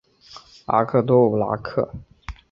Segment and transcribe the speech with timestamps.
[0.65, 1.93] 阿克多武拉克。